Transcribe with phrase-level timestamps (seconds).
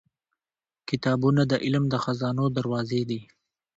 [0.89, 3.21] •کتابونه د علم د خزانو دروازې دي.